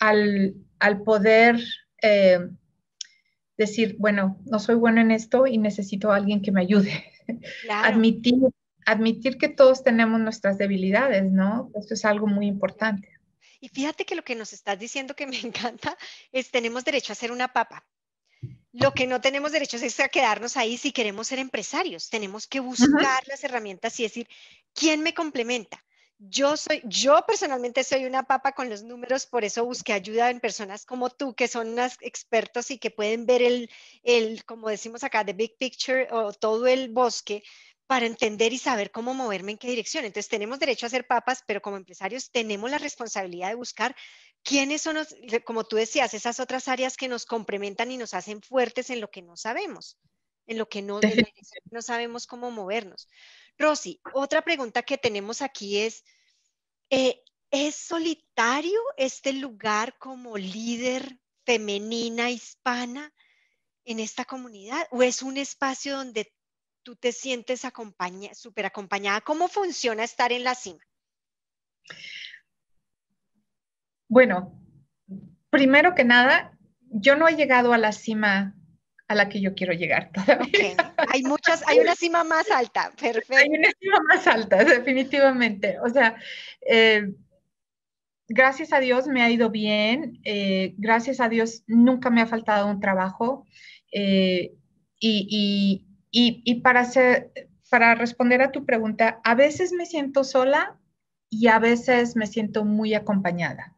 [0.00, 0.54] al,
[1.04, 1.62] poder
[2.02, 2.40] eh,
[3.56, 7.04] decir, bueno, no soy bueno en esto y necesito a alguien que me ayude.
[7.70, 8.34] admitir,
[8.86, 11.70] admitir que todos tenemos nuestras debilidades, ¿no?
[11.74, 13.08] Esto es algo muy importante.
[13.60, 15.96] Y fíjate que lo que nos estás diciendo que me encanta
[16.32, 17.86] es tenemos derecho a ser una papa.
[18.72, 22.10] Lo que no tenemos derecho es a quedarnos ahí si queremos ser empresarios.
[22.10, 24.28] Tenemos que buscar las herramientas y decir,
[24.74, 25.82] ¿quién me complementa?
[26.18, 30.40] Yo soy, yo personalmente soy una papa con los números, por eso busqué ayuda en
[30.40, 33.70] personas como tú, que son unas expertos y que pueden ver el,
[34.02, 37.42] el, como decimos acá, the big picture o todo el bosque,
[37.86, 40.04] para entender y saber cómo moverme en qué dirección.
[40.04, 43.94] Entonces tenemos derecho a ser papas, pero como empresarios tenemos la responsabilidad de buscar
[44.42, 48.40] quiénes son, los, como tú decías, esas otras áreas que nos complementan y nos hacen
[48.40, 49.98] fuertes en lo que no sabemos,
[50.46, 51.00] en lo que no,
[51.70, 53.08] no sabemos cómo movernos.
[53.58, 56.04] Rosy, otra pregunta que tenemos aquí es,
[56.90, 63.12] eh, ¿es solitario este lugar como líder femenina hispana?
[63.84, 66.32] en esta comunidad o es un espacio donde
[66.82, 67.62] tú te sientes
[68.34, 69.20] súper acompañada?
[69.20, 70.80] ¿Cómo funciona estar en la cima?
[74.08, 74.58] Bueno,
[75.50, 76.56] primero que nada,
[76.90, 78.54] yo no he llegado a la cima
[79.08, 80.94] a la que yo quiero llegar todavía.
[81.12, 83.36] Hay muchas, hay una cima más alta, perfecto.
[83.36, 85.78] Hay una cima más alta, definitivamente.
[85.80, 86.16] O sea,
[86.68, 87.12] eh,
[88.28, 92.66] gracias a Dios me ha ido bien, eh, gracias a Dios nunca me ha faltado
[92.68, 93.46] un trabajo
[93.92, 94.54] eh,
[94.98, 95.84] y,
[96.62, 97.30] para, hacer,
[97.68, 100.78] para responder a tu pregunta, a veces me siento sola
[101.28, 103.76] y a veces me siento muy acompañada.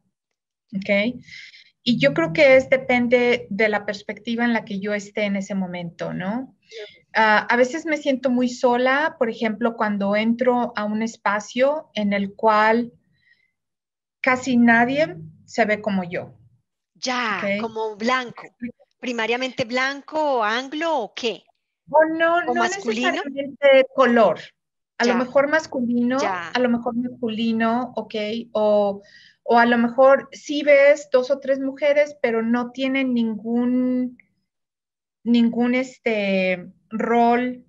[0.74, 1.20] ¿Ok?
[1.88, 5.36] Y yo creo que es depende de la perspectiva en la que yo esté en
[5.36, 6.56] ese momento, ¿no?
[7.14, 12.12] Ah, a veces me siento muy sola, por ejemplo, cuando entro a un espacio en
[12.12, 12.92] el cual
[14.20, 16.36] casi nadie se ve como yo.
[16.94, 18.42] Ya, como blanco.
[18.98, 21.44] Primariamente blanco o anglo o qué?
[21.88, 23.12] O no, no masculino?
[23.12, 24.40] necesariamente color.
[24.98, 28.14] A lo mejor masculino, a lo mejor masculino, ok,
[28.50, 29.02] o
[29.48, 34.18] o a lo mejor sí ves dos o tres mujeres, pero no tienen ningún,
[35.22, 37.64] ningún este, rol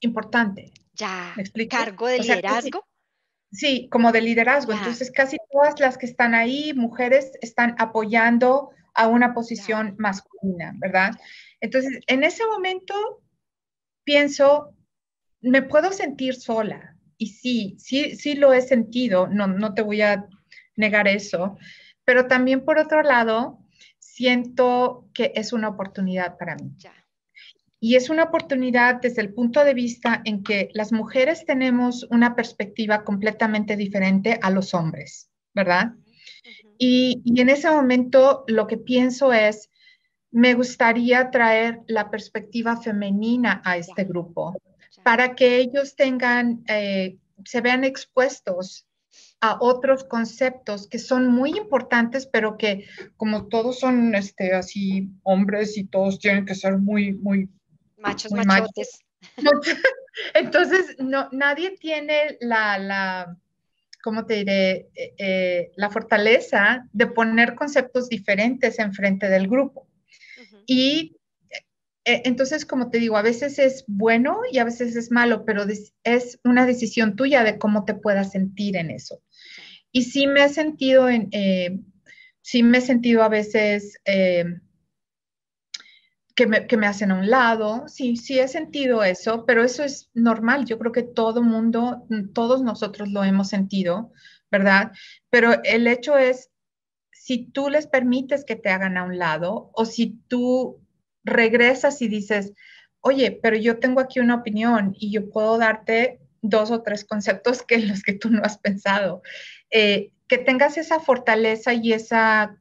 [0.00, 0.72] importante.
[0.94, 1.34] Ya,
[1.68, 2.86] cargo de liderazgo.
[3.50, 4.72] sí, como de liderazgo.
[4.72, 11.10] Entonces, casi todas las que están ahí, mujeres, están apoyando a una posición masculina, ¿verdad?
[11.60, 12.94] Entonces, en ese momento
[14.04, 14.76] pienso,
[15.40, 16.96] me puedo sentir sola.
[17.16, 20.28] Y sí, sí, sí lo he sentido, no, no te voy a
[20.78, 21.58] negar eso,
[22.04, 23.58] pero también por otro lado,
[23.98, 26.74] siento que es una oportunidad para mí.
[27.80, 32.34] Y es una oportunidad desde el punto de vista en que las mujeres tenemos una
[32.34, 35.92] perspectiva completamente diferente a los hombres, ¿verdad?
[36.78, 39.70] y, en ese momento lo que pienso es,
[40.30, 44.60] me gustaría traer la perspectiva femenina a este grupo
[45.02, 48.87] para que ellos tengan, eh, se vean expuestos
[49.40, 55.76] a otros conceptos que son muy importantes, pero que como todos son este, así hombres
[55.76, 57.48] y todos tienen que ser muy, muy...
[57.98, 59.00] Machos, machotes.
[60.34, 63.36] Entonces, no, nadie tiene la, la
[64.02, 64.88] ¿cómo te diré?
[64.94, 69.86] Eh, eh, la fortaleza de poner conceptos diferentes enfrente del grupo.
[70.66, 71.17] Y
[72.24, 75.64] entonces, como te digo, a veces es bueno y a veces es malo, pero
[76.04, 79.22] es una decisión tuya de cómo te puedas sentir en eso.
[79.92, 81.80] Y sí me he sentido en, eh,
[82.40, 84.44] sí me he sentido a veces eh,
[86.34, 89.82] que, me, que, me, hacen a un lado, sí, sí he sentido eso, pero eso
[89.82, 90.64] es normal.
[90.64, 94.12] Yo creo que todo mundo, todos nosotros lo hemos sentido,
[94.50, 94.92] ¿verdad?
[95.30, 96.50] Pero el hecho es,
[97.12, 100.80] si tú les permites que te hagan a un lado o si tú
[101.24, 102.52] regresas y dices,
[103.00, 107.62] oye, pero yo tengo aquí una opinión y yo puedo darte dos o tres conceptos
[107.62, 109.22] que los que tú no has pensado.
[109.70, 112.56] Eh, que tengas esa fortaleza y esa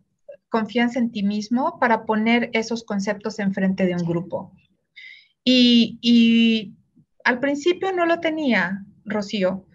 [0.50, 4.54] confianza en ti mismo para poner esos conceptos enfrente de un grupo.
[5.44, 6.74] Y, y,
[7.24, 9.66] al principio no lo tenía, Rocío,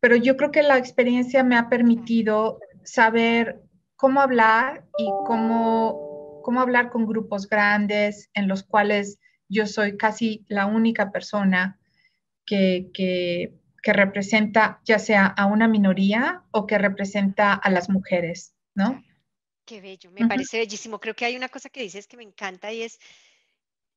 [0.00, 3.62] pero yo creo que la experiencia me ha permitido saber
[3.96, 6.07] cómo hablar y cómo,
[6.42, 11.78] cómo hablar con grupos grandes en los cuales yo soy casi la única persona
[12.44, 18.54] que, que que representa ya sea a una minoría o que representa a las mujeres,
[18.74, 19.02] ¿no?
[19.64, 20.98] Qué bello, me parece bellísimo.
[20.98, 22.98] Creo que hay una cosa que dices que me encanta y es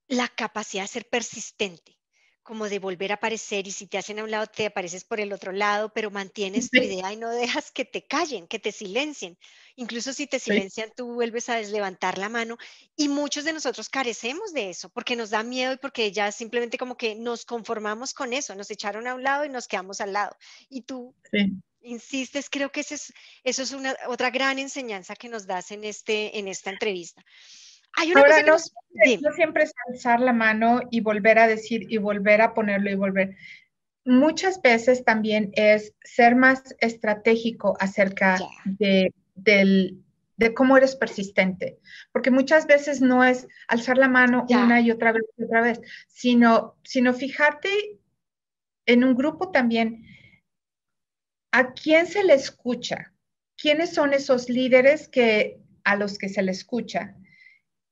[0.07, 1.97] la capacidad de ser persistente
[2.43, 5.19] como de volver a aparecer y si te hacen a un lado te apareces por
[5.19, 8.71] el otro lado, pero mantienes tu idea y no dejas que te callen, que te
[8.71, 9.37] silencien.
[9.75, 12.57] Incluso si te silencian, tú vuelves a deslevantar la mano
[12.95, 16.77] y muchos de nosotros carecemos de eso porque nos da miedo y porque ya simplemente
[16.77, 20.13] como que nos conformamos con eso, nos echaron a un lado y nos quedamos al
[20.13, 20.35] lado.
[20.69, 21.15] Y tú
[21.83, 25.83] insistes, creo que eso es, eso es una, otra gran enseñanza que nos das en,
[25.83, 27.23] este, en esta entrevista.
[27.97, 28.57] Ahora, no,
[29.33, 33.37] siempre es alzar la mano y volver a decir y volver a ponerlo y volver.
[34.05, 39.13] Muchas veces también es ser más estratégico acerca de,
[40.55, 41.79] cómo eres persistente,
[42.11, 45.81] porque muchas veces no es alzar la mano una y otra vez y otra vez,
[46.07, 47.69] sino, sino fijarte
[48.85, 50.05] en un grupo también.
[51.51, 53.13] A quién se le escucha,
[53.57, 57.15] quiénes son esos líderes que a los que se le escucha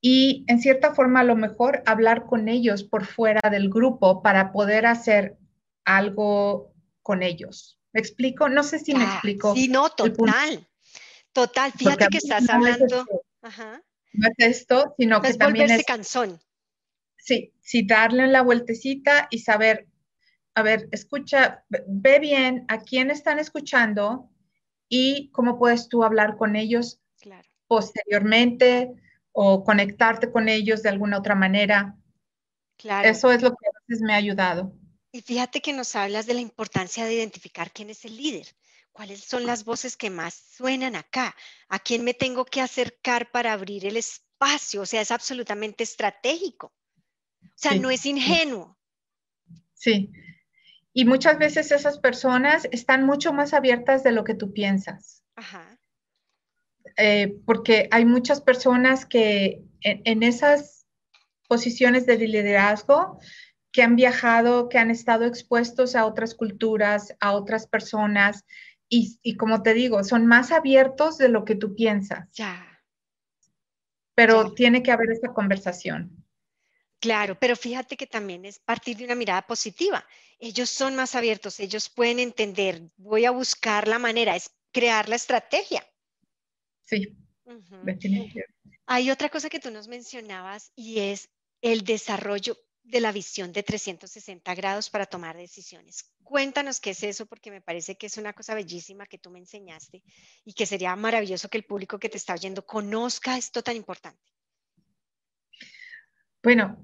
[0.00, 4.52] y en cierta forma a lo mejor hablar con ellos por fuera del grupo para
[4.52, 5.36] poder hacer
[5.84, 6.72] algo
[7.02, 7.78] con ellos.
[7.92, 8.48] ¿Me explico?
[8.48, 9.54] No sé si me explico.
[9.54, 10.66] Sí, no, total.
[11.32, 13.04] Total, fíjate que estás hablando.
[14.12, 16.40] No es esto, sino que también es cansón.
[17.16, 19.86] Sí, sí, darle la vueltecita y saber,
[20.54, 24.30] a ver, escucha, ve bien a quién están escuchando
[24.88, 27.00] y cómo puedes tú hablar con ellos
[27.68, 28.94] posteriormente
[29.42, 31.96] o conectarte con ellos de alguna otra manera.
[32.76, 33.08] Claro.
[33.08, 34.74] Eso es lo que a veces me ha ayudado.
[35.12, 38.46] Y fíjate que nos hablas de la importancia de identificar quién es el líder.
[38.92, 41.34] ¿Cuáles son las voces que más suenan acá?
[41.70, 44.82] ¿A quién me tengo que acercar para abrir el espacio?
[44.82, 46.74] O sea, es absolutamente estratégico.
[47.42, 48.76] O sea, no es ingenuo.
[49.72, 50.12] Sí.
[50.92, 55.24] Y muchas veces esas personas están mucho más abiertas de lo que tú piensas.
[55.34, 55.79] Ajá.
[56.96, 60.86] Eh, porque hay muchas personas que en, esas
[61.48, 63.18] posiciones de liderazgo
[63.72, 68.44] que han viajado, que han estado expuestos a otras culturas, a otras personas,
[68.92, 72.28] y, como te digo, son más abiertos de lo que tú piensas.
[72.32, 72.82] Ya.
[74.16, 76.26] Pero tiene que haber esa conversación.
[76.98, 80.04] Claro, pero fíjate que también es partir de una mirada positiva.
[80.40, 85.16] Ellos son más abiertos, ellos pueden entender, voy a buscar la manera, es crear la
[85.16, 85.86] estrategia.
[86.90, 87.16] Sí,
[88.86, 91.30] Hay otra cosa que tú nos mencionabas y es
[91.62, 96.10] el desarrollo de la visión de 360 grados para tomar decisiones.
[96.24, 99.38] Cuéntanos qué es eso, porque me parece que es una cosa bellísima que tú me
[99.38, 100.02] enseñaste
[100.44, 104.32] y que sería maravilloso que el público que te está oyendo conozca esto tan importante.
[106.42, 106.82] Bueno,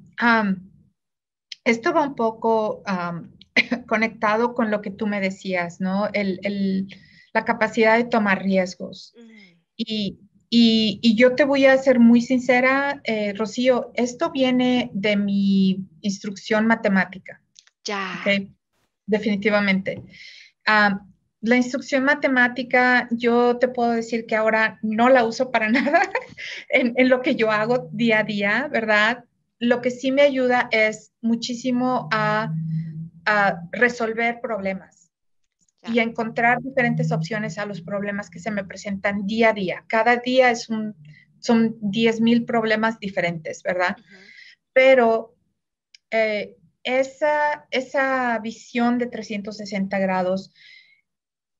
[1.65, 2.85] esto va un poco
[3.89, 6.09] conectado con lo que tú me decías, ¿no?
[7.33, 9.13] la capacidad de tomar riesgos.
[9.17, 9.56] Mm.
[9.77, 10.19] Y
[10.49, 16.67] y, yo te voy a ser muy sincera, eh, Rocío, esto viene de mi instrucción
[16.67, 17.43] matemática.
[17.85, 18.23] Ya.
[19.07, 20.03] Definitivamente.
[20.67, 21.01] Ah,
[21.41, 26.03] la instrucción matemática, yo te puedo decir que ahora no la uso para nada
[26.69, 29.25] en, en, lo que yo hago día a día, ¿verdad?
[29.59, 32.53] Lo que sí me ayuda es muchísimo a,
[33.27, 34.96] a resolver problemas
[35.89, 39.85] y encontrar diferentes opciones a los problemas que se me presentan día a día.
[39.89, 40.95] Cada día es un,
[41.39, 43.97] son 10 mil problemas diferentes, ¿verdad?
[44.73, 45.37] Pero
[46.11, 50.53] eh, esa, esa visión de 360 grados,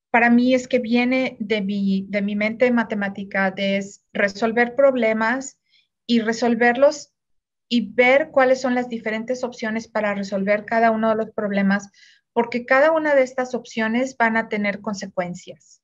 [0.09, 5.59] para mí es que viene de mi, de mi mente matemática, de resolver problemas
[6.05, 7.13] y resolverlos
[7.69, 11.89] y ver cuáles son las diferentes opciones para resolver cada uno de los problemas
[12.37, 15.81] porque cada una de estas opciones van a tener consecuencias.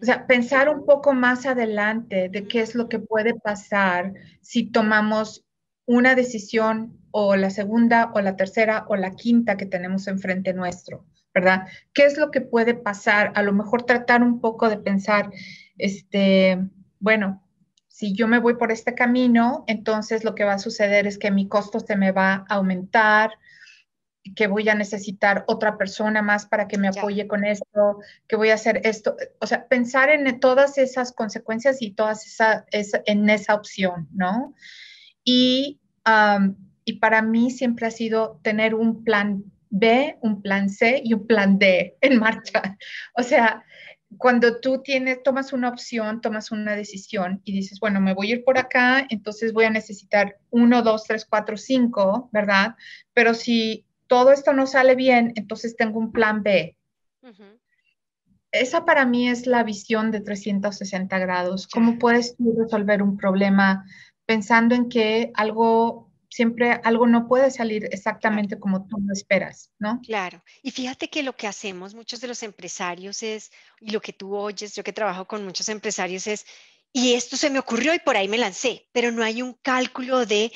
[0.00, 4.70] O sea, pensar un poco más adelante de qué es lo que puede pasar si
[4.70, 5.44] tomamos
[5.84, 11.04] una decisión o la segunda o la tercera o la quinta que tenemos enfrente nuestro,
[11.34, 11.68] ¿verdad?
[11.92, 13.32] ¿Qué es lo que puede pasar?
[13.34, 15.30] A lo mejor tratar un poco de pensar,
[15.76, 16.66] este,
[16.98, 17.46] bueno,
[17.88, 21.30] si yo me voy por este camino, entonces lo que va a suceder es que
[21.30, 23.32] mi costo se me va a aumentar,
[24.34, 28.50] que voy a necesitar otra persona más para que me apoye con esto, que voy
[28.50, 32.64] a hacer esto, o sea, pensar en todas esas consecuencias y todas esa,
[33.06, 34.54] en esa opción, ¿no?
[35.24, 35.80] Y,
[36.84, 41.26] y para mí siempre ha sido tener un plan B, un plan C y un
[41.26, 42.76] plan D en marcha.
[43.14, 43.64] O sea,
[44.18, 48.34] cuando tú tienes, tomas una opción, tomas una decisión y dices, bueno, me voy a
[48.36, 52.76] ir por acá, entonces voy a necesitar uno, dos, tres, cuatro, cinco, ¿verdad?
[53.12, 56.76] Pero si todo esto no sale bien, entonces tengo un plan B.
[58.52, 61.66] Esa para mí es la visión de 360 grados.
[61.66, 63.84] ¿Cómo puedes tú resolver un problema
[64.24, 70.00] pensando en que algo, siempre algo no puede salir exactamente como tú lo esperas, ¿no?
[70.02, 70.42] Claro.
[70.62, 73.50] Y fíjate que lo que hacemos muchos de los empresarios es,
[73.80, 76.46] y lo que tú oyes, yo que trabajo con muchos empresarios es,
[76.92, 80.24] y esto se me ocurrió y por ahí me lancé, pero no hay un cálculo
[80.24, 80.50] de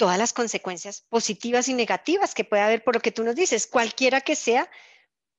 [0.00, 3.66] todas las consecuencias positivas y negativas que puede haber por lo que tú nos dices,
[3.66, 4.70] cualquiera que sea,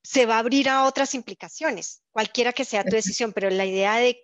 [0.03, 3.97] se va a abrir a otras implicaciones, cualquiera que sea tu decisión, pero la idea
[3.97, 4.23] de,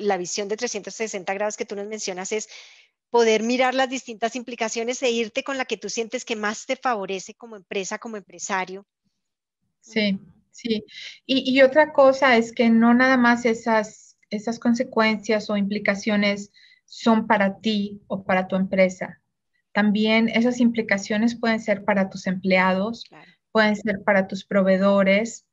[0.00, 2.50] la visión de 360 grados que tú nos mencionas es
[3.08, 6.76] poder mirar las distintas implicaciones e irte con la que tú sientes que más te
[6.76, 8.86] favorece como empresa, como empresario.
[9.80, 10.18] Sí,
[10.50, 10.84] sí.
[11.24, 16.52] Y, y otra cosa es que no nada más esas, esas consecuencias o implicaciones
[16.84, 19.22] son para ti o para tu empresa,
[19.78, 23.04] también esas implicaciones pueden ser para tus empleados,
[23.52, 25.46] pueden ser para tus proveedores.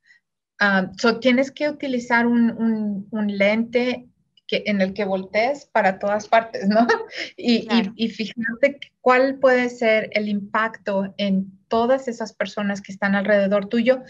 [0.60, 0.90] Ah,
[1.22, 4.10] tienes que utilizar un, lente
[4.48, 6.88] que, en el que voltees para todas partes, ¿no?
[7.38, 13.70] Y, y, fíjate cuál puede ser el impacto en todas esas personas que están alrededor
[13.70, 14.02] tuyo.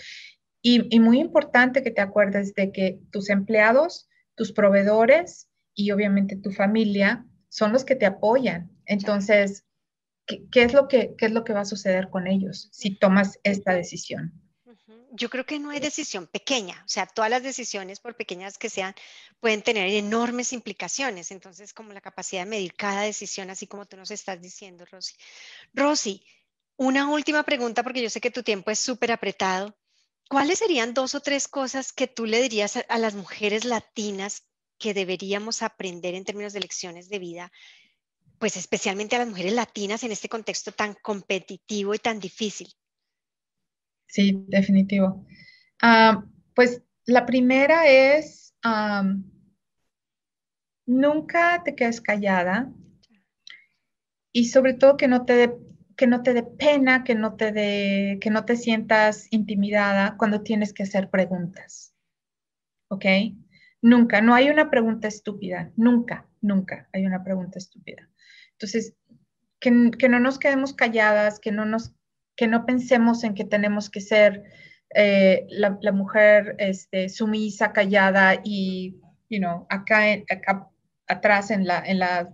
[0.62, 6.38] Y, y, muy importante que te acuerdes de que tus empleados, tus proveedores y obviamente
[6.38, 8.72] tu familia son los que te apoyan.
[8.86, 9.66] Entonces,
[10.26, 13.40] qué, es lo que, qué es lo que va a suceder con ellos si tomas
[13.44, 14.34] esta decisión.
[15.18, 18.70] Yo creo que no hay decisión pequeña, o sea, todas las decisiones, por pequeñas que
[18.70, 18.94] sean,
[19.40, 21.32] pueden tener enormes implicaciones.
[21.32, 25.16] Entonces, como la capacidad de medir cada decisión, así como tú nos estás diciendo, Rosy.
[25.74, 26.26] Rosy,
[26.76, 29.78] una última pregunta, porque yo sé que tu tiempo es súper apretado.
[30.30, 34.44] ¿Cuáles serían dos o tres cosas que tú le dirías a, las mujeres latinas
[34.78, 37.52] que deberíamos aprender en términos de lecciones de vida,
[38.40, 42.68] pues especialmente a las mujeres latinas en este contexto tan competitivo y tan difícil?
[44.08, 45.26] Sí, definitivo.
[45.82, 46.24] Ah,
[46.54, 48.54] pues la primera es,
[50.86, 52.72] nunca te quedes callada
[54.32, 55.56] y sobre todo que no te
[55.96, 60.42] que no te dé pena, que no te dé, que no te sientas intimidada cuando
[60.42, 61.96] tienes que hacer preguntas.
[62.90, 63.06] ¿Ok?
[63.82, 68.10] Nunca, no hay una pregunta estúpida, nunca, nunca hay una pregunta estúpida.
[68.56, 68.94] Entonces,
[69.60, 69.72] que,
[70.10, 71.94] no nos quedemos calladas, que no, nos,
[72.36, 74.44] que no pensemos en que tenemos que ser
[74.94, 78.98] eh, la, mujer este, sumisa, callada y,
[79.30, 80.70] you know, acá, acá
[81.08, 82.34] atrás en la, en la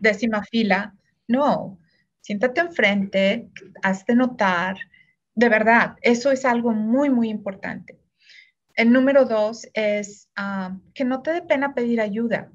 [0.00, 0.94] décima fila.
[1.28, 1.78] No,
[2.20, 3.48] siéntate enfrente,
[3.82, 4.76] hazte notar.
[5.34, 7.98] De verdad, eso es algo muy, muy importante.
[8.74, 12.50] El número dos es ah, que no te dé pena pedir ayuda.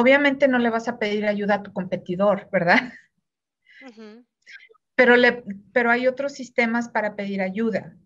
[0.00, 2.92] Obviamente no le vas a pedir ayuda a tu competidor, ¿verdad?
[4.94, 7.96] pero, le, pero hay otros sistemas para pedir ayuda.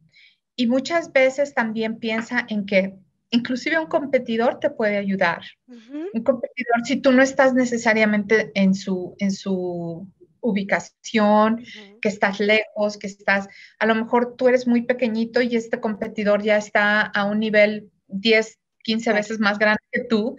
[0.57, 2.95] Y muchas veces también piensa en que
[3.31, 5.43] inclusive un competidor te puede ayudar.
[5.67, 10.09] Un competidor, si tú no estás necesariamente en su, en su
[10.41, 11.65] ubicación,
[12.01, 16.43] que estás lejos, que estás, a lo mejor tú eres muy pequeñito y este competidor
[16.43, 20.37] ya está a un nivel 10, 15 veces más grande que tú.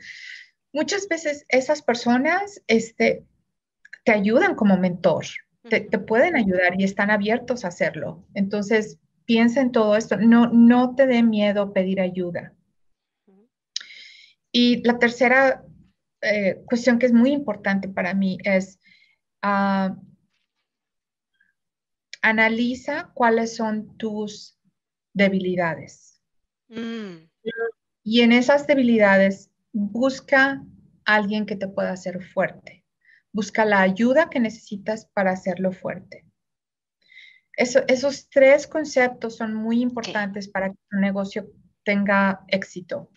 [0.75, 3.25] Muchas veces esas personas este,
[4.03, 5.23] te ayudan como mentor,
[5.69, 8.27] te, te, pueden ayudar y están abiertos a hacerlo.
[8.33, 12.53] Entonces, piensa en todo esto, no, no te dé miedo pedir ayuda.
[14.51, 15.63] Y la tercera
[16.19, 18.77] eh, cuestión que es muy importante para mí es
[19.43, 19.95] ah,
[22.21, 24.59] analiza cuáles son tus
[25.13, 26.21] debilidades.
[26.67, 27.29] Mm.
[28.03, 30.63] Y en esas debilidades busca
[31.05, 32.85] a alguien que te pueda hacer fuerte.
[33.33, 36.25] Busca la ayuda que necesitas para hacerlo fuerte.
[37.57, 41.47] esos tres conceptos son muy importantes para que tu negocio
[41.83, 43.11] tenga éxito.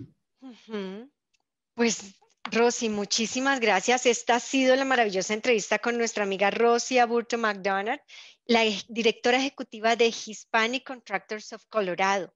[1.74, 2.16] Pues
[2.50, 4.06] Rosy, muchísimas gracias.
[4.06, 8.00] Esta ha sido la maravillosa entrevista con nuestra amiga Rosy Aburto McDonald,
[8.46, 12.34] la directora ejecutiva de Hispanic Contractors of Colorado.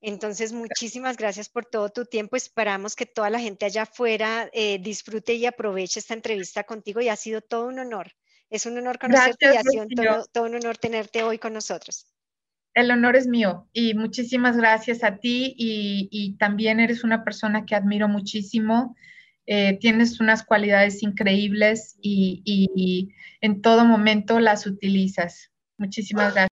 [0.00, 2.36] Entonces, muchísimas gracias por todo tu tiempo.
[2.36, 7.08] Esperamos que toda la gente allá afuera eh, disfrute y aproveche esta entrevista contigo y
[7.08, 8.12] ha sido todo un honor.
[8.48, 9.86] Es un honor conocerte y ha sido
[10.32, 12.06] todo, un honor tenerte hoy con nosotros.
[12.72, 17.74] El honor es mío y muchísimas gracias a ti y, también eres una persona que
[17.74, 18.96] admiro muchísimo.
[19.46, 25.50] Eh, tienes unas cualidades increíbles y, y en todo momento las utilizas.
[25.76, 26.48] Muchísimas gracias.